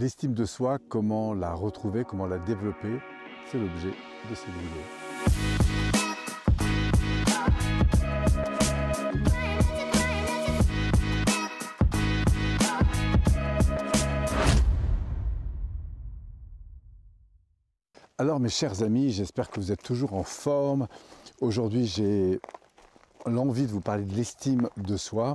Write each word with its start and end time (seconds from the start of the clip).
L'estime 0.00 0.32
de 0.32 0.44
soi, 0.44 0.78
comment 0.88 1.34
la 1.34 1.52
retrouver, 1.52 2.04
comment 2.04 2.26
la 2.26 2.38
développer, 2.38 3.00
c'est 3.50 3.58
l'objet 3.58 3.90
de 4.30 4.34
cette 4.36 4.46
vidéo. 4.46 4.82
Alors 18.18 18.38
mes 18.38 18.48
chers 18.48 18.84
amis, 18.84 19.10
j'espère 19.10 19.50
que 19.50 19.58
vous 19.58 19.72
êtes 19.72 19.82
toujours 19.82 20.14
en 20.14 20.22
forme. 20.22 20.86
Aujourd'hui 21.40 21.86
j'ai 21.86 22.38
l'envie 23.26 23.66
de 23.66 23.72
vous 23.72 23.80
parler 23.80 24.04
de 24.04 24.14
l'estime 24.14 24.68
de 24.76 24.96
soi, 24.96 25.34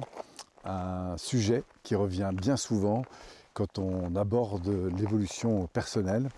un 0.64 1.18
sujet 1.18 1.64
qui 1.84 1.96
revient 1.96 2.32
bien 2.34 2.56
souvent 2.56 3.04
quand 3.54 3.80
on 3.80 4.16
aborde 4.16 4.68
l'évolution 4.98 5.68
personnelle. 5.68 6.30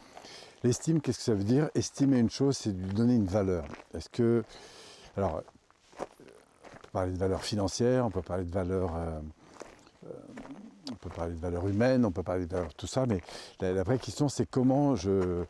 L'estime, 0.64 1.02
qu'est-ce 1.02 1.20
que 1.20 1.23
ça 1.23 1.34
veut 1.34 1.44
dire? 1.44 1.70
Estimer 1.76 2.20
une 2.20 2.30
chose, 2.30 2.58
c'est 2.58 2.72
lui 2.72 2.94
donner 2.94 3.16
une 3.16 3.28
valeur. 3.28 3.66
Est-ce 3.94 4.10
que. 4.10 4.44
Alors, 5.16 5.44
on 6.00 6.04
peut 6.04 6.90
parler 6.92 7.12
de 7.14 7.18
valeur 7.18 7.44
financière, 7.44 8.06
on 8.06 8.09
peut 8.09 8.22
parler 8.22 8.46
de 8.46 8.52
valeur. 8.52 8.96
Euh, 8.96 9.20
euh, 10.08 10.09
on 10.92 10.96
peut 10.96 11.09
parler 11.09 11.34
de 11.34 11.40
valeur 11.40 11.68
humaine, 11.68 12.06
on 12.06 12.12
peut 12.12 12.23
parler 12.23 12.46
de 12.46 12.52
valeur 12.52 12.73
tout 12.76 12.88
ça, 12.88 13.06
mais 13.06 13.22
la, 13.59 13.84
vraie 13.84 13.98
question 13.98 14.30
c'est 14.30 14.45
comment 14.45 14.95
je, 14.95 15.44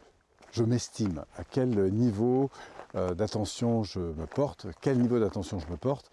m'estime, 0.65 1.25
à 1.37 1.43
quel 1.43 1.69
niveau 1.91 2.49
euh, 2.95 3.13
d'attention 3.13 3.83
je 3.83 3.99
me 3.99 4.25
porte, 4.27 4.67
quel 4.79 4.97
niveau 4.99 5.19
d'attention 5.19 5.59
je 5.59 5.67
me 5.67 5.75
porte, 5.75 6.09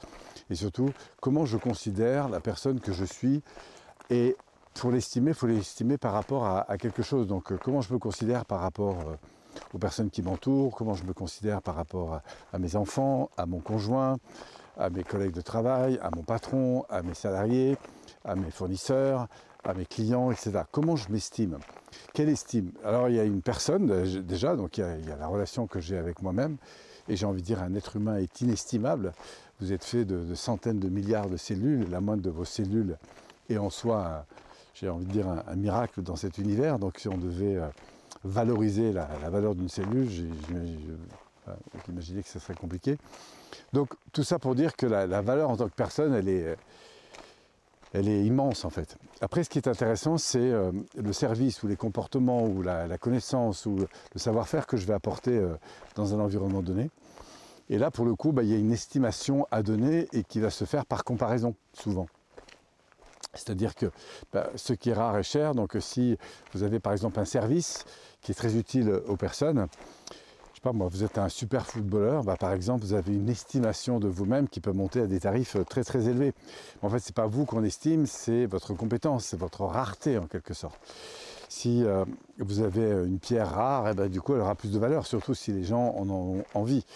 et 0.51 0.57
surtout 0.57 0.91
comment 1.21 1.45
je 1.45 1.57
considère 1.57 2.29
la 2.29 2.41
personne 2.41 2.81
que 2.81 2.93
je 2.93 3.05
suis? 3.05 3.43
Et 4.11 4.37
pour 4.75 4.91
l'estimer, 4.91 5.31
il 5.31 5.35
faut 5.35 5.47
l'estimer 5.47 5.99
par 5.99 6.13
rapport 6.13 6.47
à, 6.47 6.77
quelque 6.79 7.03
chose. 7.03 7.27
Donc 7.27 7.53
euh, 7.53 7.59
comment 7.63 7.81
je 7.81 7.93
me 7.93 7.99
considère 7.99 8.45
par 8.45 8.61
rapport 8.61 9.01
euh, 9.01 9.15
aux 9.75 9.79
personnes 9.79 10.11
qui 10.11 10.23
m'entourent, 10.23 10.75
comment 10.75 10.95
je 10.95 11.05
me 11.05 11.13
considère 11.13 11.63
par 11.63 11.75
rapport 11.75 12.21
à, 12.53 12.59
mes 12.59 12.77
enfants, 12.77 13.31
à 13.37 13.47
mon 13.47 13.61
conjoint, 13.61 14.19
à 14.79 14.91
mes 14.91 15.05
collègues 15.05 15.35
de 15.35 15.41
travail, 15.41 15.99
à 16.03 16.11
mon 16.15 16.23
patron, 16.23 16.85
à 16.89 17.03
mes 17.03 17.15
salariés, 17.15 17.77
à 18.25 18.35
mes 18.35 18.51
fournisseurs, 18.51 19.29
à 19.65 19.75
mes 19.75 19.87
clients, 19.87 20.31
etc. 20.31 20.63
Comment 20.71 20.97
je 20.97 21.11
m'estime? 21.11 21.59
Quelle 22.15 22.29
estime? 22.29 22.73
Alors 22.85 23.09
il 23.09 23.17
y 23.17 23.21
a 23.21 23.25
une 23.25 23.43
personne 23.43 24.23
déjà, 24.23 24.57
donc 24.57 24.79
il 24.79 24.81
y 24.81 25.13
a, 25.13 25.17
la 25.17 25.27
relation 25.27 25.67
que 25.67 25.81
j'ai 25.81 25.99
avec 25.99 26.23
moi-même, 26.23 26.57
et 27.09 27.17
j'ai 27.17 27.27
envie 27.27 27.43
de 27.43 27.47
dire 27.47 27.63
un 27.63 27.75
être 27.75 27.97
humain 27.97 28.17
est 28.17 28.41
inestimable. 28.41 29.13
Vous 29.61 29.73
êtes 29.73 29.85
fait 29.85 30.05
de, 30.05 30.35
centaines 30.35 30.81
de 30.81 30.89
milliards 30.89 31.29
de 31.29 31.37
cellules, 31.37 31.89
la 31.91 32.01
moindre 32.01 32.23
de 32.23 32.31
vos 32.31 32.45
cellules 32.45 32.97
est 33.49 33.59
en 33.59 33.71
soi, 33.71 34.25
j'ai 34.75 34.89
envie 34.89 35.07
de 35.07 35.13
dire, 35.13 35.27
un, 35.29 35.57
miracle 35.57 36.03
dans 36.03 36.17
cet 36.17 36.39
univers. 36.39 36.79
Donc 36.79 36.99
si 36.99 37.09
on 37.09 37.19
devait 37.19 37.57
euh, 37.57 37.69
valoriser 38.25 38.93
la, 38.93 39.07
valeur 39.31 39.55
d'une 39.55 39.69
cellule, 39.69 40.09
j'imaginais 40.09 42.23
que 42.23 42.29
ce 42.29 42.39
serait 42.39 42.55
compliqué. 42.55 42.97
Donc 43.73 43.95
tout 44.13 44.25
ça 44.25 44.39
pour 44.39 44.55
dire 44.55 44.77
que 44.77 44.87
la, 44.87 45.23
valeur 45.23 45.51
en 45.51 45.57
tant 45.57 45.69
que 45.69 45.75
personne, 45.75 46.15
elle 46.15 46.29
est 46.29 46.57
elle 47.93 48.09
est 48.09 48.25
immense 48.25 48.65
en 48.65 48.71
fait. 48.71 48.97
Après, 49.21 49.45
ce 49.45 49.51
qui 49.51 49.59
est 49.59 49.69
intéressant, 49.69 50.17
c'est 50.17 50.39
euh, 50.39 50.73
le 50.97 51.13
service 51.13 51.63
ou 51.63 51.69
les 51.69 51.77
comportements 51.77 52.47
ou 52.47 52.63
la, 52.63 52.99
connaissance 52.99 53.67
ou 53.67 53.77
le 53.77 54.19
savoir-faire 54.19 54.67
que 54.67 54.77
je 54.77 54.87
vais 54.87 54.95
apporter 54.95 55.37
euh, 55.37 55.55
dans 55.95 56.15
un 56.15 56.21
environnement 56.21 56.63
donné. 56.63 56.91
Et 57.69 57.79
là, 57.79 57.91
pour 57.91 58.05
le 58.05 58.15
coup, 58.15 58.33
bah, 58.33 58.43
il 58.43 58.51
y 58.51 58.55
a 58.55 58.59
une 58.59 58.73
estimation 58.73 59.47
à 59.51 59.63
donner 59.63 60.09
et 60.13 60.25
qui 60.25 60.41
va 60.41 60.51
se 60.51 60.65
faire 60.65 60.87
par 60.87 61.05
comparaison, 61.05 61.55
souvent. 61.75 62.07
C'est-à-dire 63.35 63.75
que 63.75 63.87
bah, 64.33 64.51
ce 64.57 64.73
qui 64.73 64.91
est 64.91 64.95
rare 64.95 65.17
est 65.19 65.23
cher, 65.23 65.55
donc 65.55 65.77
si 65.81 66.19
vous 66.53 66.63
avez 66.63 66.81
par 66.81 66.93
exemple 66.93 67.19
un 67.19 67.25
service 67.25 67.85
qui 68.21 68.33
est 68.33 68.35
très 68.35 68.57
utile 68.57 69.01
aux 69.07 69.17
personnes, 69.17 69.69
pas 70.63 70.73
moi, 70.73 70.87
vous 70.89 71.03
êtes 71.03 71.19
un 71.19 71.29
super 71.29 71.67
footballeur, 71.67 72.23
bah, 72.23 72.37
par 72.39 72.53
exemple, 72.53 72.85
vous 72.85 72.95
avez 72.95 73.13
une 73.13 73.29
estimation 73.29 73.99
de 73.99 74.07
vous-même 74.07 74.49
qui 74.49 74.61
peut 74.61 74.73
monter 74.73 75.01
à 75.01 75.07
des 75.07 75.19
tarifs 75.19 75.57
euh, 75.57 75.65
très 75.65 75.83
très 75.83 76.09
élevés. 76.09 76.33
En 76.83 76.89
fait, 76.89 77.01
ce 77.01 77.09
n'est 77.09 77.15
pas 77.15 77.27
vous 77.27 77.45
qu'on 77.45 77.65
estime, 77.65 78.07
c'est 78.07 78.47
votre 78.47 78.73
compétence, 78.73 79.25
c'est 79.27 79.39
votre 79.39 79.63
rareté 79.65 80.19
en 80.19 80.27
quelque 80.27 80.55
sorte. 80.55 80.79
Si 81.49 81.85
euh, 81.85 82.05
vous 82.39 82.61
avez 82.61 82.91
une 83.07 83.19
pierre 83.19 83.51
rare, 83.51 83.89
eh 83.91 83.95
ben, 83.95 84.09
du 84.09 84.21
coup, 84.21 84.35
elle 84.35 84.41
aura 84.41 84.55
plus 84.55 84.71
de 84.71 84.79
valeur, 84.79 85.05
surtout 85.05 85.35
si 85.35 85.53
les 85.53 85.65
gens 85.65 85.95
en 85.97 86.09
ont 86.09 86.45
envie. 86.55 86.87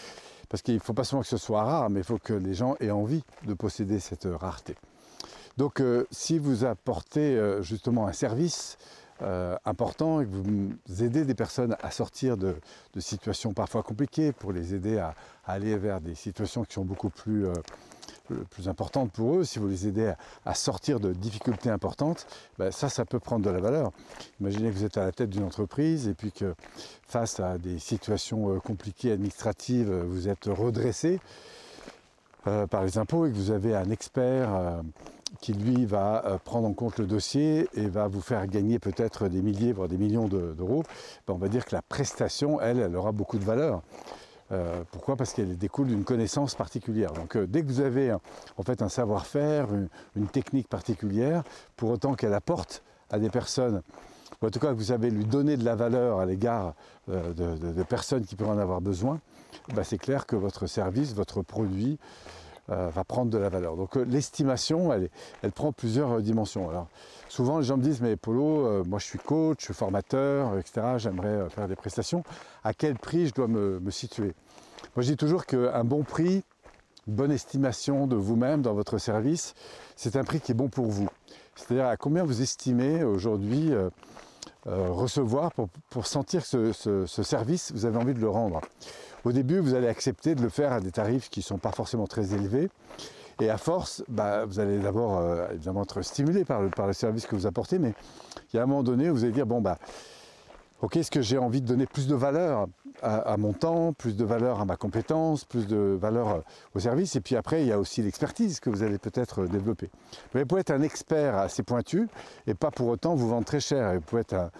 Parce 0.48 0.62
qu'il 0.62 0.74
ne 0.74 0.80
faut 0.80 0.94
pas 0.94 1.02
seulement 1.02 1.22
que 1.22 1.28
ce 1.28 1.36
soit 1.36 1.64
rare, 1.64 1.90
mais 1.90 2.00
il 2.00 2.04
faut 2.04 2.18
que 2.18 2.34
les 2.34 2.54
gens 2.54 2.76
aient 2.78 2.92
envie 2.92 3.24
de 3.46 3.54
posséder 3.54 3.98
cette 3.98 4.28
rareté. 4.30 4.76
Donc, 5.56 5.80
euh, 5.80 6.06
si 6.10 6.38
vous 6.38 6.64
apportez 6.64 7.40
justement 7.62 8.06
un 8.06 8.12
service, 8.12 8.76
euh, 9.22 9.56
important 9.64 10.20
et 10.20 10.26
que 10.26 10.30
vous 10.30 11.02
aidez 11.02 11.24
des 11.24 11.34
personnes 11.34 11.74
à 11.80 11.90
sortir 11.90 12.36
de, 12.36 12.54
situations 12.98 13.54
parfois 13.54 13.82
compliquées 13.82 14.32
pour 14.32 14.52
les 14.52 14.74
aider 14.74 14.98
à, 14.98 15.14
aller 15.46 15.78
vers 15.78 16.02
des 16.02 16.14
situations 16.14 16.64
qui 16.64 16.74
sont 16.74 16.84
beaucoup 16.84 17.08
plus, 17.08 17.46
euh, 17.46 17.54
plus 18.50 18.68
importantes 18.68 19.10
pour 19.12 19.36
eux, 19.36 19.44
si 19.44 19.58
vous 19.58 19.68
les 19.68 19.88
aidez 19.88 20.12
à, 20.44 20.54
sortir 20.54 21.00
de 21.00 21.14
difficultés 21.14 21.70
importantes, 21.70 22.26
ben 22.58 22.70
ça, 22.70 22.90
ça 22.90 23.06
peut 23.06 23.18
prendre 23.18 23.46
de 23.46 23.48
la 23.48 23.58
valeur. 23.60 23.90
Imaginez 24.38 24.68
que 24.68 24.74
vous 24.74 24.84
êtes 24.84 24.98
à 24.98 25.06
la 25.06 25.12
tête 25.12 25.30
d'une 25.30 25.44
entreprise 25.44 26.08
et 26.08 26.12
puis 26.12 26.30
que 26.30 26.54
face 27.08 27.40
à 27.40 27.56
des 27.56 27.78
situations 27.78 28.54
euh, 28.54 28.58
compliquées 28.58 29.12
administratives, 29.12 29.90
vous 29.90 30.28
êtes 30.28 30.44
redressé 30.44 31.20
par 32.70 32.84
les 32.84 32.96
impôts 32.96 33.26
et 33.26 33.30
que 33.30 33.34
vous 33.34 33.50
avez 33.50 33.74
un 33.74 33.90
expert 33.90 34.82
qui 35.40 35.52
lui 35.52 35.86
va 35.86 36.24
euh, 36.24 36.38
prendre 36.38 36.68
en 36.68 36.72
compte 36.72 36.98
le 36.98 37.06
dossier 37.06 37.68
et 37.74 37.86
va 37.86 38.08
vous 38.08 38.20
faire 38.20 38.46
gagner 38.46 38.78
peut-être 38.78 39.28
des 39.28 39.42
milliers, 39.42 39.72
voire 39.72 39.88
des 39.88 39.98
millions 39.98 40.28
d'euros, 40.28 40.82
ben, 41.26 41.34
on 41.34 41.38
va 41.38 41.48
dire 41.48 41.64
que 41.64 41.74
la 41.74 41.82
prestation, 41.82 42.60
elle, 42.60 42.78
elle 42.78 42.96
aura 42.96 43.12
beaucoup 43.12 43.38
de 43.38 43.44
valeur. 43.44 43.82
Euh, 44.52 44.84
pourquoi? 44.92 45.16
Parce 45.16 45.32
qu'elle 45.32 45.58
découle 45.58 45.88
d'une 45.88 46.04
connaissance 46.04 46.54
particulière. 46.54 47.12
Donc 47.12 47.36
euh, 47.36 47.46
dès 47.46 47.62
que 47.62 47.66
vous 47.66 47.80
avez 47.80 48.12
en 48.12 48.62
fait 48.64 48.82
un 48.82 48.88
savoir-faire, 48.88 49.68
une, 50.14 50.28
technique 50.28 50.68
particulière, 50.68 51.42
pour 51.76 51.90
autant 51.90 52.14
qu'elle 52.14 52.34
apporte 52.34 52.82
à 53.10 53.18
des 53.18 53.30
personnes, 53.30 53.82
ou 54.42 54.46
en 54.46 54.50
tout 54.50 54.60
cas 54.60 54.68
que 54.68 54.76
vous 54.76 54.84
savez 54.84 55.10
lui 55.10 55.24
donner 55.24 55.56
de 55.56 55.64
la 55.64 55.74
valeur 55.74 56.20
à 56.20 56.26
l'égard 56.26 56.74
de, 57.08 57.82
personnes 57.84 58.24
qui 58.24 58.36
peuvent 58.36 58.50
en 58.50 58.58
avoir 58.58 58.80
besoin, 58.80 59.20
ben, 59.74 59.82
c'est 59.82 59.98
clair 59.98 60.26
que 60.26 60.36
votre 60.36 60.66
service, 60.66 61.14
votre 61.14 61.42
produit, 61.42 61.98
euh, 62.70 62.88
va 62.90 63.04
prendre 63.04 63.30
de 63.30 63.38
la 63.38 63.48
valeur. 63.48 63.76
Donc 63.76 63.96
euh, 63.96 64.04
l'estimation, 64.04 64.92
elle, 64.92 65.08
elle, 65.42 65.52
prend 65.52 65.70
plusieurs 65.70 66.12
euh, 66.12 66.20
dimensions. 66.20 66.68
Alors 66.68 66.88
souvent 67.28 67.58
les 67.58 67.64
gens 67.64 67.76
me 67.76 67.82
disent 67.82 68.00
mais 68.00 68.16
Polo, 68.16 68.84
moi 68.84 68.98
je 68.98 69.04
suis 69.04 69.18
coach, 69.20 69.58
je 69.60 69.64
suis 69.66 69.74
formateur, 69.74 70.58
etc. 70.58 70.94
J'aimerais 70.96 71.48
faire 71.50 71.68
des 71.68 71.76
prestations. 71.76 72.24
À 72.64 72.74
quel 72.74 72.96
prix 72.96 73.28
je 73.28 73.34
dois 73.34 73.46
me, 73.46 73.80
situer? 73.90 74.34
Moi 74.96 75.04
je 75.04 75.10
dis 75.10 75.16
toujours 75.16 75.46
qu'un 75.46 75.84
bon 75.84 76.02
prix, 76.02 76.42
bonne 77.06 77.30
estimation 77.30 78.08
de 78.08 78.16
vous-même 78.16 78.62
dans 78.62 78.74
votre 78.74 78.98
service, 78.98 79.54
c'est 79.94 80.16
un 80.16 80.24
prix 80.24 80.40
qui 80.40 80.52
est 80.52 80.56
bon 80.56 80.68
pour 80.68 80.86
vous. 80.86 81.08
C'est-à-dire 81.54 81.86
à 81.86 81.96
combien 81.96 82.24
vous 82.24 82.42
estimez 82.42 83.04
aujourd'hui 83.04 83.72
recevoir 84.66 85.52
pour, 85.52 86.06
sentir 86.06 86.44
ce, 86.44 86.72
ce 86.72 87.22
service, 87.22 87.72
vous 87.72 87.84
avez 87.84 87.98
envie 87.98 88.14
de 88.14 88.20
le 88.20 88.28
rendre. 88.28 88.60
Au 89.26 89.32
début, 89.32 89.58
vous 89.58 89.74
allez 89.74 89.88
accepter 89.88 90.36
de 90.36 90.42
le 90.42 90.48
faire 90.48 90.72
à 90.72 90.80
des 90.80 90.92
tarifs 90.92 91.30
qui 91.30 91.40
ne 91.40 91.44
sont 91.44 91.58
pas 91.58 91.72
forcément 91.72 92.06
très 92.06 92.32
élevés. 92.32 92.68
Et 93.40 93.50
à 93.50 93.58
force, 93.58 94.04
bah, 94.08 94.44
vous 94.46 94.60
allez 94.60 94.78
d'abord 94.78 95.18
euh, 95.18 95.48
évidemment 95.52 95.82
être 95.82 96.00
stimulé 96.02 96.44
par 96.44 96.62
le, 96.62 96.70
par 96.70 96.86
le 96.86 96.92
service 96.92 97.26
que 97.26 97.34
vous 97.34 97.46
apportez, 97.46 97.80
mais 97.80 97.92
il 98.52 98.56
y 98.56 98.60
a 98.60 98.62
un 98.62 98.66
moment 98.66 98.84
donné 98.84 99.10
où 99.10 99.14
vous 99.14 99.24
allez 99.24 99.32
dire, 99.32 99.44
bon, 99.44 99.60
bah, 99.60 99.78
ok, 100.80 100.96
est-ce 100.96 101.10
que 101.10 101.20
j'ai 101.20 101.38
envie 101.38 101.60
de 101.60 101.66
donner 101.66 101.86
plus 101.86 102.06
de 102.06 102.14
valeur 102.14 102.68
à, 103.02 103.36
mon 103.36 103.52
temps, 103.52 103.92
plus 103.92 104.16
de 104.16 104.24
valeur 104.24 104.60
à 104.60 104.64
ma 104.64 104.76
compétence, 104.76 105.44
plus 105.44 105.66
de 105.66 105.96
valeur 106.00 106.28
euh, 106.28 106.40
au 106.74 106.80
service 106.80 107.16
Et 107.16 107.20
puis 107.20 107.36
après, 107.36 107.62
il 107.62 107.68
y 107.68 107.72
a 107.72 107.78
aussi 107.78 108.02
l'expertise 108.02 108.60
que 108.60 108.70
vous 108.70 108.82
allez 108.82 108.98
peut-être 108.98 109.42
euh, 109.42 109.48
développer. 109.48 109.90
Vous 110.34 110.44
pouvez 110.46 110.60
être 110.62 110.70
un 110.70 110.82
expert 110.82 111.36
assez 111.36 111.62
pointu 111.62 112.08
et 112.46 112.54
pas 112.54 112.70
pour 112.70 112.88
autant 112.88 113.14
vous 113.14 113.28
vendre 113.28 113.44
très 113.44 113.60
cher. 113.60 113.94
Vous 113.94 114.00
pouvez 114.00 114.22
être 114.22 114.34
un, 114.34 114.50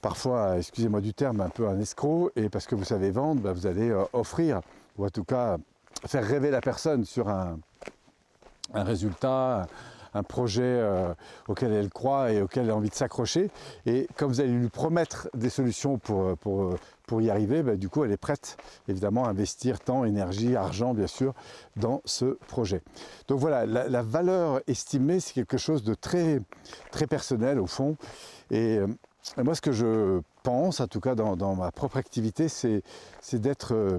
parfois, 0.00 0.58
excusez-moi 0.58 1.00
du 1.00 1.14
terme, 1.14 1.40
un 1.40 1.48
peu 1.48 1.68
un 1.68 1.78
escroc, 1.80 2.30
et 2.36 2.48
parce 2.48 2.66
que 2.66 2.74
vous 2.74 2.84
savez 2.84 3.10
vendre, 3.10 3.40
bah, 3.40 3.52
vous 3.52 3.66
allez 3.66 3.90
euh, 3.90 4.04
offrir, 4.12 4.60
ou 4.96 5.06
en 5.06 5.10
tout 5.10 5.24
cas 5.24 5.58
faire 6.06 6.24
rêver 6.24 6.50
la 6.50 6.60
personne 6.60 7.04
sur 7.04 7.28
un, 7.28 7.58
résultat, 8.74 9.66
un 10.14 10.22
projet 10.22 10.62
euh, 10.62 11.12
auquel 11.48 11.72
elle 11.72 11.90
croit 11.90 12.32
et 12.32 12.42
auquel 12.42 12.64
elle 12.64 12.70
a 12.70 12.76
envie 12.76 12.90
de 12.90 12.94
s'accrocher. 12.94 13.50
Et 13.86 14.08
comme 14.16 14.28
vous 14.28 14.40
allez 14.40 14.52
lui 14.52 14.68
promettre 14.68 15.28
des 15.34 15.50
solutions 15.50 15.98
pour, 15.98 16.36
pour, 16.38 16.74
pour 17.08 17.20
y 17.20 17.30
arriver, 17.30 17.62
bah, 17.62 17.76
du 17.76 17.88
coup, 17.88 18.04
elle 18.04 18.12
est 18.12 18.16
prête, 18.16 18.56
évidemment, 18.86 19.24
à 19.24 19.30
investir 19.30 19.80
temps, 19.80 20.04
énergie, 20.04 20.54
argent, 20.54 20.94
bien 20.94 21.06
sûr, 21.08 21.34
dans 21.76 22.02
ce 22.04 22.38
projet. 22.46 22.82
Donc 23.26 23.40
voilà, 23.40 23.66
la, 23.66 24.02
valeur 24.02 24.60
estimée, 24.68 25.18
c'est 25.18 25.32
quelque 25.32 25.58
chose 25.58 25.82
de 25.82 25.94
très, 25.94 26.40
très 26.92 27.06
personnel, 27.06 27.58
au 27.58 27.66
fond. 27.66 27.96
Et 28.50 28.78
euh, 28.78 28.86
moi, 29.36 29.54
ce 29.54 29.60
que 29.60 29.72
je 29.72 30.20
pense, 30.42 30.80
en 30.80 30.86
tout 30.86 31.00
cas 31.00 31.14
dans, 31.14 31.54
ma 31.54 31.72
propre 31.72 31.96
activité, 31.96 32.48
c'est 32.48 32.82
d'être 33.32 33.74
euh, 33.74 33.98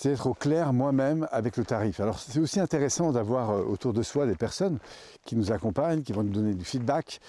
c'est 0.00 0.26
au 0.26 0.32
clair 0.32 0.72
moi-même 0.72 1.28
avec 1.30 1.58
le 1.58 1.64
tarif. 1.66 2.00
Alors 2.00 2.18
c'est 2.18 2.40
aussi 2.40 2.58
intéressant 2.58 3.12
d'avoir 3.12 3.50
euh, 3.50 3.62
autour 3.64 3.92
de 3.92 4.02
soi 4.02 4.24
des 4.24 4.34
personnes 4.34 4.78
qui 5.26 5.36
nous 5.36 5.52
accompagnent, 5.52 6.00
qui 6.00 6.14
vont 6.14 6.22
nous 6.22 6.32
donner 6.32 6.54
du 6.54 6.64
feedback, 6.64 7.20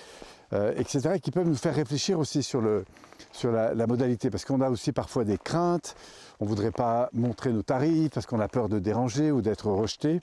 euh, 0.53 0.73
etc., 0.77 1.19
qui 1.21 1.31
peuvent 1.31 1.47
nous 1.47 1.55
faire 1.55 1.75
réfléchir 1.75 2.17
aussi 2.17 2.43
sur, 2.43 2.61
le, 2.61 2.85
sur 3.33 3.51
la, 3.51 3.87
modalité, 3.87 4.29
parce 4.29 4.45
qu'on 4.45 4.61
a 4.61 4.69
aussi 4.69 4.93
parfois 4.93 5.25
des 5.25 5.37
craintes, 5.37 5.95
on 6.39 6.45
ne 6.45 6.49
voudrait 6.49 6.71
pas 6.71 7.09
montrer 7.11 7.51
nos 7.51 7.61
tarifs 7.61 8.11
parce 8.11 8.25
qu'on 8.25 8.39
a 8.39 8.47
peur 8.47 8.69
de 8.69 8.79
déranger 8.79 9.31
ou 9.31 9.41
d'être 9.41 9.69
rejeté. 9.69 10.21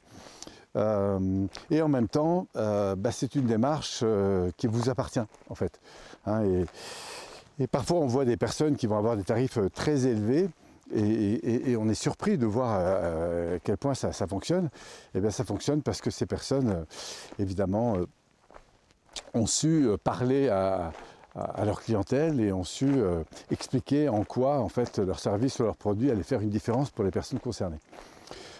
Euh, 0.76 1.46
et 1.70 1.82
en 1.82 1.88
même 1.88 2.08
temps, 2.08 2.46
bah, 2.54 3.12
c'est 3.12 3.34
une 3.34 3.44
démarche 3.44 4.02
qui 4.56 4.68
vous 4.68 4.88
appartient 4.88 5.20
en 5.50 5.54
fait. 5.54 5.78
Hein, 6.24 6.44
et, 6.44 6.64
et, 7.62 7.66
parfois 7.66 7.98
on 7.98 8.06
voit 8.06 8.24
des 8.24 8.38
personnes 8.38 8.76
qui 8.76 8.86
vont 8.86 8.96
avoir 8.96 9.18
des 9.18 9.24
tarifs 9.24 9.58
très 9.74 10.06
élevés 10.06 10.48
et, 10.94 11.76
on 11.76 11.88
est 11.88 11.94
surpris 11.94 12.38
de 12.38 12.46
voir 12.46 12.70
à 12.72 13.58
quel 13.62 13.76
point 13.76 13.94
ça, 13.94 14.26
fonctionne. 14.26 14.66
Et 14.66 15.18
eh 15.18 15.20
bien 15.20 15.30
ça 15.30 15.44
fonctionne 15.44 15.82
parce 15.82 16.00
que 16.00 16.10
ces 16.10 16.26
personnes, 16.26 16.86
évidemment, 17.38 17.98
ont 19.34 19.46
su 19.46 19.86
euh, 19.86 19.96
parler 19.96 20.48
à, 20.48 20.92
leur 21.64 21.82
clientèle 21.82 22.40
et 22.40 22.52
ont 22.52 22.64
su 22.64 22.86
euh, 22.88 23.22
expliquer 23.52 24.08
en 24.08 24.24
quoi 24.24 24.58
en 24.58 24.68
fait 24.68 24.98
leur 24.98 25.20
service 25.20 25.60
ou 25.60 25.62
leur 25.62 25.76
produit 25.76 26.10
allait 26.10 26.24
faire 26.24 26.40
une 26.40 26.50
différence 26.50 26.90
pour 26.90 27.04
les 27.04 27.12
personnes 27.12 27.38
concernées. 27.38 27.78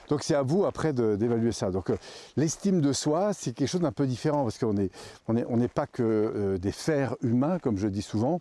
Donc 0.09 0.23
c'est 0.23 0.37
à 0.37 0.43
vous 0.43 0.65
après 0.65 0.93
d'évaluer 0.93 1.51
ça. 1.51 1.73
Donc 1.73 1.91
euh, 1.91 1.97
l'estime 2.37 2.81
de 2.81 2.93
soi, 2.93 3.33
c'est 3.33 3.53
quelque 3.53 3.69
chose 3.69 3.81
d'un 3.81 3.91
peu 3.91 4.07
différent 4.07 4.45
parce 4.45 4.59
qu'on 4.59 4.75
n'est 4.75 5.69
pas 5.69 5.89
que 5.89 6.57
des 6.63 6.71
fers 6.71 7.17
humains, 7.21 7.59
comme 7.59 7.79
je 7.79 7.89
dis 7.89 8.03
souvent. 8.03 8.41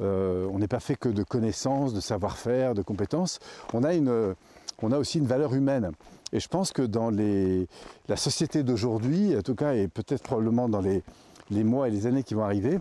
On 0.00 0.58
n'est 0.58 0.68
pas 0.68 0.80
fait 0.80 0.96
que 0.96 1.08
de 1.08 1.22
connaissances, 1.22 1.92
de 1.92 2.00
savoir-faire, 2.00 2.74
de 2.74 2.82
compétences. 2.82 3.38
On 3.74 3.84
a, 3.84 3.94
une, 3.94 4.34
on 4.82 4.92
a 4.92 4.98
aussi 4.98 5.18
une 5.18 5.26
valeur 5.26 5.54
humaine. 5.54 5.92
Et 6.32 6.40
je 6.40 6.48
pense 6.48 6.72
que 6.72 6.82
dans 6.82 7.10
les, 7.10 7.66
la 8.08 8.16
société 8.16 8.62
d'aujourd'hui, 8.62 9.36
en 9.36 9.42
tout 9.42 9.54
cas, 9.54 9.74
et 9.74 9.88
peut-être 9.88 10.22
probablement 10.22 10.68
dans 10.68 10.80
les, 10.80 11.02
les 11.50 11.64
mois 11.64 11.88
et 11.88 11.90
les 11.90 12.06
années 12.06 12.22
qui 12.22 12.34
vont 12.34 12.44
arriver, 12.44 12.78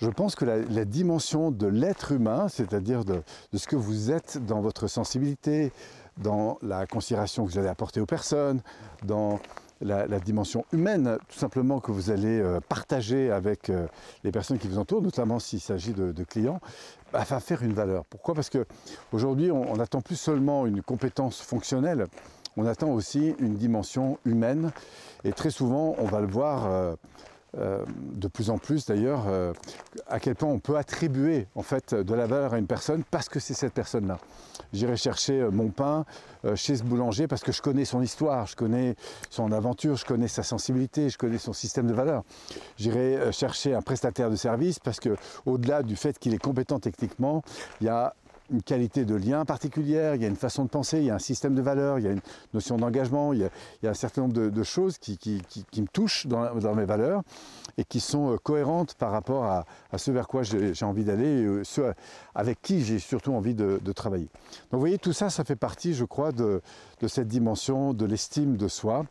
je 0.00 0.08
pense 0.08 0.34
que 0.36 0.44
la, 0.44 0.84
dimension 0.84 1.50
de 1.50 1.66
l'être 1.66 2.12
humain, 2.12 2.48
c'est-à-dire 2.48 3.04
de, 3.04 3.22
ce 3.52 3.66
que 3.66 3.76
vous 3.76 4.10
êtes 4.10 4.38
dans 4.46 4.60
votre 4.60 4.86
sensibilité, 4.86 5.72
dans 6.18 6.58
la 6.62 6.86
considération 6.86 7.44
que 7.44 7.50
vous 7.50 7.58
allez 7.58 7.68
apporter 7.68 8.00
aux 8.00 8.06
personnes, 8.06 8.60
dans 9.04 9.40
la, 9.80 10.20
dimension 10.20 10.64
humaine, 10.72 11.18
tout 11.28 11.38
simplement 11.38 11.80
que 11.80 11.92
vous 11.92 12.10
allez 12.10 12.40
euh, 12.40 12.60
partager 12.68 13.30
avec 13.30 13.70
euh, 13.70 13.86
les 14.24 14.32
personnes 14.32 14.58
qui 14.58 14.68
vous 14.68 14.78
entourent, 14.78 15.02
notamment 15.02 15.38
s'il 15.38 15.60
s'agit 15.60 15.92
de, 15.92 16.24
clients, 16.24 16.60
bah, 17.12 17.24
va 17.28 17.40
faire 17.40 17.62
une 17.62 17.72
valeur. 17.72 18.04
Pourquoi? 18.06 18.34
Parce 18.34 18.50
qu'aujourd'hui, 18.50 19.50
on 19.50 19.76
n'attend 19.76 20.00
plus 20.00 20.16
seulement 20.16 20.66
une 20.66 20.82
compétence 20.82 21.40
fonctionnelle, 21.40 22.06
on 22.56 22.66
attend 22.66 22.90
aussi 22.90 23.34
une 23.38 23.54
dimension 23.54 24.18
humaine. 24.24 24.72
Et 25.22 25.32
très 25.32 25.50
souvent, 25.50 25.94
on 25.98 26.04
va 26.06 26.20
le 26.20 26.26
voir. 26.26 26.96
Euh, 27.60 27.84
de 28.14 28.28
plus 28.28 28.50
en 28.50 28.58
plus 28.58 28.86
d'ailleurs, 28.86 29.24
euh, 29.28 29.52
à 30.06 30.20
quel 30.20 30.34
point 30.34 30.48
on 30.48 30.58
peut 30.58 30.76
attribuer 30.76 31.46
en 31.54 31.62
fait 31.62 31.94
de 31.94 32.14
la 32.14 32.26
valeur 32.26 32.54
à 32.54 32.58
une 32.58 32.66
personne 32.66 33.02
parce 33.10 33.28
que 33.28 33.40
c'est 33.40 33.54
cette 33.54 33.72
personne-là. 33.72 34.18
J'irai 34.72 34.96
chercher 34.96 35.40
euh, 35.40 35.50
mon 35.50 35.68
pain 35.68 36.04
chez 36.54 36.76
ce 36.76 36.84
boulanger 36.84 37.26
parce 37.26 37.42
que 37.42 37.50
je 37.50 37.60
connais 37.60 37.84
son 37.84 38.00
histoire, 38.00 38.46
je 38.46 38.54
connais 38.54 38.94
son 39.28 39.50
aventure, 39.50 39.96
je 39.96 40.04
connais 40.04 40.28
sa 40.28 40.44
sensibilité, 40.44 41.10
je 41.10 41.18
connais 41.18 41.38
son 41.38 41.52
système 41.52 41.88
de 41.88 41.92
valeur. 41.94 42.22
J'irai 42.76 43.32
chercher 43.32 43.74
un 43.74 43.82
prestataire 43.82 44.30
de 44.30 44.36
service 44.36 44.78
parce 44.78 45.00
que 45.00 45.16
au-delà 45.46 45.82
du 45.82 45.96
fait 45.96 46.16
qu'il 46.16 46.34
est 46.34 46.38
compétent 46.38 46.78
techniquement, 46.78 47.42
il 47.80 47.88
y 47.88 47.90
a 47.90 48.14
une 48.50 48.62
qualité 48.62 49.04
de 49.04 49.14
lien 49.14 49.44
particulière, 49.44 50.14
il 50.14 50.22
y 50.22 50.24
a 50.24 50.28
une 50.28 50.36
façon 50.36 50.64
de 50.64 50.68
penser, 50.68 50.98
il 50.98 51.04
y 51.04 51.10
a 51.10 51.14
un 51.14 51.20
système 51.20 51.54
de 51.54 51.62
valeurs, 51.62 51.98
il 51.98 52.04
y 52.04 52.08
a 52.08 52.12
une 52.12 52.20
notion 52.54 52.76
d'engagement, 52.76 53.32
il, 53.32 53.48
y 53.82 53.86
a 53.86 53.90
un 53.90 53.94
certain 53.94 54.22
nombre 54.22 54.34
de, 54.34 54.62
choses 54.62 54.98
qui, 54.98 55.42
me 55.76 55.86
touchent 55.86 56.26
dans, 56.26 56.74
mes 56.74 56.84
valeurs 56.84 57.22
et 57.76 57.84
qui 57.84 58.00
sont 58.00 58.32
euh, 58.32 58.36
cohérentes 58.36 58.94
par 58.94 59.12
rapport 59.12 59.44
à, 59.44 59.64
ce 59.96 60.10
vers 60.10 60.26
quoi 60.28 60.42
j'ai 60.42 60.84
envie 60.84 61.04
d'aller 61.04 61.42
et 61.42 61.44
euh, 61.44 61.64
ce 61.64 61.92
avec 62.34 62.60
qui 62.62 62.84
j'ai 62.84 62.98
surtout 62.98 63.32
envie 63.32 63.54
de, 63.54 63.92
travailler. 63.92 64.28
Donc 64.70 64.72
vous 64.72 64.80
voyez, 64.80 64.98
tout 64.98 65.12
ça, 65.12 65.30
ça 65.30 65.44
fait 65.44 65.56
partie, 65.56 65.94
je 65.94 66.04
crois, 66.04 66.32
de, 66.32 66.60
cette 67.06 67.28
dimension 67.28 67.94
de 67.94 68.04
l'estime 68.04 68.56
de 68.56 68.68
soi. 68.68 69.04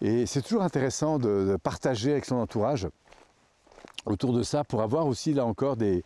Et 0.00 0.26
c'est 0.26 0.42
toujours 0.42 0.62
intéressant 0.62 1.18
de 1.18 1.56
partager 1.62 2.12
avec 2.12 2.24
son 2.24 2.36
entourage 2.36 2.88
autour 4.10 4.32
de 4.32 4.42
ça 4.42 4.64
pour 4.64 4.82
avoir 4.82 5.06
aussi 5.06 5.32
là 5.34 5.44
encore 5.44 5.76
des, 5.76 6.02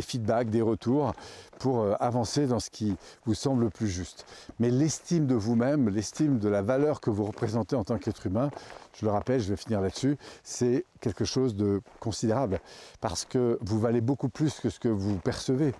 feedbacks, 0.00 0.50
des 0.50 0.62
retours 0.62 1.12
pour 1.58 1.80
euh, 1.80 1.94
avancer 2.00 2.46
dans 2.46 2.60
ce 2.60 2.70
qui 2.70 2.96
vous 3.24 3.34
semble 3.34 3.64
le 3.64 3.70
plus 3.70 3.88
juste. 3.88 4.26
Mais 4.58 4.70
l'estime 4.70 5.26
de 5.26 5.34
vous-même, 5.34 5.88
l'estime 5.88 6.38
de 6.38 6.48
la 6.48 6.62
valeur 6.62 7.00
que 7.00 7.10
vous 7.10 7.24
représentez 7.24 7.76
en 7.76 7.84
tant 7.84 7.98
qu'être 7.98 8.26
humain, 8.26 8.50
je 8.98 9.06
le 9.06 9.12
rappelle, 9.12 9.40
je 9.40 9.48
vais 9.48 9.56
finir 9.56 9.80
là-dessus, 9.80 10.16
c'est 10.42 10.84
quelque 11.00 11.24
chose 11.24 11.54
de 11.56 11.80
considérable 12.00 12.60
parce 13.00 13.24
que 13.24 13.58
vous 13.60 13.78
valez 13.78 14.00
beaucoup 14.00 14.28
plus 14.28 14.60
que 14.60 14.70
ce 14.70 14.78
que 14.78 14.88
vous 14.88 15.16
percevez. 15.16 15.72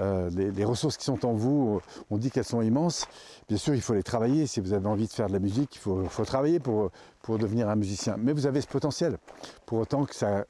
Euh, 0.00 0.30
les, 0.30 0.64
ressources 0.64 0.96
qui 0.96 1.04
sont 1.04 1.24
en 1.26 1.32
vous, 1.32 1.80
on 2.10 2.16
dit 2.16 2.30
qu'elles 2.30 2.44
sont 2.44 2.62
immenses. 2.62 3.06
Bien 3.48 3.58
sûr, 3.58 3.74
il 3.74 3.82
faut 3.82 3.94
les 3.94 4.02
travailler. 4.02 4.46
Si 4.46 4.60
vous 4.60 4.72
avez 4.72 4.86
envie 4.86 5.06
de 5.06 5.12
faire 5.12 5.28
de 5.28 5.32
la 5.32 5.38
musique, 5.38 5.76
il 5.76 5.78
faut, 5.78 6.04
faut 6.08 6.24
travailler 6.24 6.60
pour, 6.60 6.90
pour 7.22 7.38
devenir 7.38 7.68
un 7.68 7.76
musicien. 7.76 8.16
Mais 8.18 8.32
vous 8.32 8.46
avez 8.46 8.60
ce 8.60 8.66
potentiel. 8.66 9.18
Pour 9.66 9.78
autant 9.78 10.04
que 10.04 10.14
ça 10.14 10.44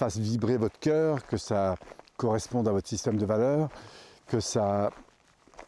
fasse 0.00 0.16
vibrer 0.16 0.56
votre 0.56 0.78
cœur, 0.78 1.26
que 1.26 1.36
ça 1.36 1.76
corresponde 2.16 2.66
à 2.66 2.72
votre 2.72 2.88
système 2.88 3.18
de 3.18 3.26
valeurs, 3.26 3.68
que 4.28 4.40
ça 4.40 4.92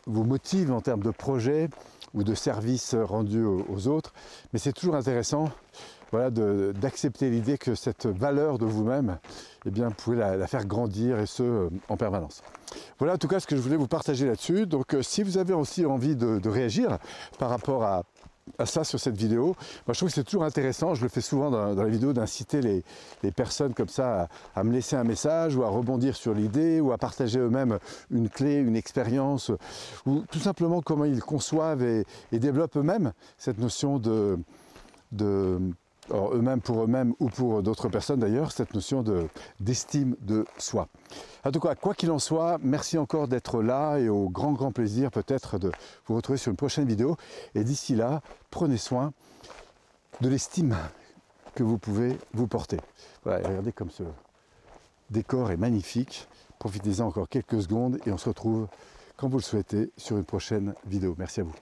vous 0.07 0.25
motive 0.25 0.73
en 0.73 0.81
termes 0.81 1.03
de 1.03 1.11
projet 1.11 1.69
ou 2.15 2.25
de 2.25 2.35
services 2.35 2.95
rendus 2.95 3.45
aux, 3.45 3.89
autres. 3.89 4.15
Mais 4.53 4.59
c'est 4.59 4.73
toujours 4.73 4.95
intéressant 4.95 5.51
voilà, 6.13 6.31
d'accepter 6.31 7.29
l'idée 7.29 7.59
que 7.59 7.75
cette 7.75 8.07
valeur 8.07 8.57
de 8.57 8.65
vous-même, 8.65 9.19
eh 9.67 9.71
bien, 9.71 9.89
vous 9.89 9.95
pouvez 9.95 10.17
la, 10.17 10.47
faire 10.47 10.65
grandir 10.65 11.19
et 11.19 11.27
ce, 11.27 11.69
en 11.91 11.99
permanence. 11.99 12.43
Voilà 12.99 13.15
en 13.15 13.19
tout 13.19 13.29
cas 13.29 13.39
ce 13.39 13.47
que 13.47 13.55
je 13.55 13.61
voulais 13.61 13.77
vous 13.77 13.87
partager 13.87 14.27
là-dessus. 14.27 14.67
Donc 14.67 14.95
euh, 14.95 15.03
si 15.03 15.23
vous 15.23 15.37
avez 15.37 15.53
aussi 15.53 15.85
envie 15.85 16.17
de 16.17 16.49
réagir 16.49 16.97
par 17.39 17.51
rapport 17.51 17.85
à, 17.85 18.05
à 18.59 18.67
ça 18.67 18.85
sur 18.85 18.99
cette 18.99 19.17
vidéo. 19.17 19.55
Moi, 19.87 19.95
je 19.95 19.99
trouve 19.99 20.09
que 20.09 20.15
c'est 20.15 20.25
toujours 20.25 20.45
intéressant, 20.45 20.95
je 20.95 21.03
le 21.03 21.09
fais 21.09 21.21
souvent 21.21 21.51
dans, 21.51 21.75
la 21.75 21.89
vidéo, 21.89 22.13
d'inciter 22.13 22.61
les, 22.61 23.33
personnes 23.33 23.75
comme 23.75 23.89
ça 23.89 24.29
à, 24.55 24.65
me 24.65 24.73
laisser 24.73 24.97
un 24.97 25.05
message 25.05 25.57
ou 25.57 25.63
à 25.63 25.69
rebondir 25.69 26.17
sur 26.17 26.35
l'idée 26.35 26.81
ou 26.81 26.93
à 26.93 26.99
partager 26.99 27.39
eux-mêmes 27.39 27.79
une 28.11 28.29
clé, 28.29 28.57
une 28.57 28.77
expérience 28.77 29.51
ou 30.07 30.25
tout 30.31 30.39
simplement 30.39 30.83
comment 30.83 31.05
ils 31.05 31.23
conçoivent 31.23 31.83
et, 31.83 32.05
développent 32.33 32.77
eux-mêmes 32.77 33.13
cette 33.39 33.59
notion 33.59 33.99
de, 33.99 34.39
de 35.13 35.61
eux-mêmes 36.11 36.61
pour 36.61 36.83
eux-mêmes 36.83 37.15
ou 37.21 37.29
pour 37.29 37.63
d'autres 37.63 37.89
personnes 37.89 38.21
d'ailleurs, 38.21 38.53
cette 38.53 38.75
notion 38.75 39.05
d'estime 39.61 40.17
de, 40.21 40.45
soi. 40.59 40.89
En 41.45 41.51
tout 41.51 41.61
cas, 41.61 41.75
quoi 41.75 41.95
qu'il 41.95 42.11
en 42.11 42.19
soit, 42.19 42.59
merci 42.63 42.99
encore 42.99 43.29
d'être 43.29 43.63
là 43.63 43.99
et 43.99 44.09
au 44.09 44.29
grand 44.29 44.53
grand 44.53 44.73
plaisir 44.73 45.11
peut-être 45.11 45.59
de 45.59 45.73
vous 46.07 46.17
retrouver 46.17 46.39
sur 46.39 46.51
une 46.51 46.57
prochaine 46.57 46.87
vidéo. 46.87 47.17
Et 47.55 47.65
d'ici 47.65 47.95
là, 47.95 48.21
prenez 48.51 48.77
soin 48.77 49.13
de 50.21 50.29
l'estime 50.29 50.77
que 51.55 51.63
vous 51.63 51.79
pouvez 51.79 52.19
vous 52.33 52.47
porter. 52.47 52.79
Voilà, 53.25 53.47
regardez 53.49 53.73
comme 53.73 53.91
ce 53.91 54.05
décor 55.11 55.51
est 55.51 55.57
magnifique. 55.57 56.29
Profitez-en 56.59 57.07
encore 57.07 57.29
quelques 57.29 57.63
secondes 57.63 57.99
et 58.07 58.13
on 58.13 58.19
se 58.19 58.29
retrouve 58.29 58.69
quand 59.17 59.29
vous 59.29 59.39
le 59.39 59.43
souhaitez 59.43 59.91
sur 59.97 60.17
une 60.17 60.25
prochaine 60.25 60.75
vidéo. 60.87 61.15
Merci 61.19 61.41
à 61.41 61.45
vous. 61.45 61.55